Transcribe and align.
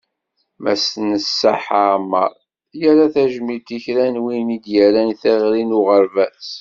Mass 0.63 0.85
Neṣṣaḥ 1.09 1.63
Ɛmer, 1.93 2.31
yerra 2.79 3.05
tajmilt 3.13 3.69
i 3.77 3.79
kra 3.83 4.05
n 4.07 4.17
win 4.23 4.55
i 4.55 4.57
d-yerran 4.63 5.09
i 5.13 5.15
teɣri 5.21 5.63
n 5.63 5.75
uɣerbaz. 5.77 6.47